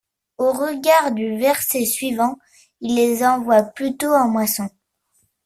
Au 0.39 0.51
regard 0.51 1.11
du 1.11 1.37
verset 1.37 1.85
suivant, 1.85 2.39
il 2.79 2.95
les 2.95 3.23
envoie 3.23 3.61
plutôt 3.61 4.11
en 4.13 4.27
moisson. 4.29 4.67